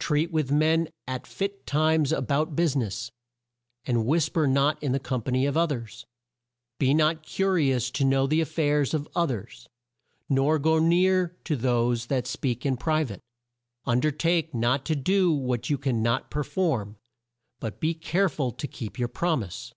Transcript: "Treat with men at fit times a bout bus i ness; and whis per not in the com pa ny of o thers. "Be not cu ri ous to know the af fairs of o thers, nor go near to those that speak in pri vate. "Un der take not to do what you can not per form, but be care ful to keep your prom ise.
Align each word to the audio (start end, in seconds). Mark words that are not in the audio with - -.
"Treat 0.00 0.32
with 0.32 0.50
men 0.50 0.88
at 1.06 1.24
fit 1.24 1.64
times 1.64 2.10
a 2.10 2.20
bout 2.20 2.56
bus 2.56 2.74
i 2.74 2.80
ness; 2.80 3.12
and 3.84 4.04
whis 4.04 4.28
per 4.28 4.44
not 4.44 4.82
in 4.82 4.90
the 4.90 4.98
com 4.98 5.22
pa 5.22 5.30
ny 5.30 5.44
of 5.44 5.56
o 5.56 5.66
thers. 5.68 6.04
"Be 6.80 6.92
not 6.92 7.24
cu 7.24 7.48
ri 7.48 7.70
ous 7.72 7.88
to 7.92 8.04
know 8.04 8.26
the 8.26 8.40
af 8.40 8.48
fairs 8.48 8.92
of 8.92 9.06
o 9.14 9.24
thers, 9.24 9.68
nor 10.28 10.58
go 10.58 10.80
near 10.80 11.36
to 11.44 11.54
those 11.54 12.06
that 12.06 12.26
speak 12.26 12.66
in 12.66 12.76
pri 12.76 13.04
vate. 13.04 13.20
"Un 13.86 14.00
der 14.00 14.10
take 14.10 14.52
not 14.52 14.84
to 14.84 14.96
do 14.96 15.30
what 15.32 15.70
you 15.70 15.78
can 15.78 16.02
not 16.02 16.28
per 16.28 16.42
form, 16.42 16.96
but 17.60 17.78
be 17.78 17.94
care 17.94 18.28
ful 18.28 18.50
to 18.50 18.66
keep 18.66 18.98
your 18.98 19.06
prom 19.06 19.44
ise. 19.44 19.72